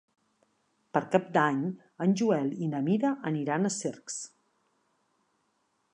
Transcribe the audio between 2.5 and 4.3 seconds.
i na Mira aniran a Cercs.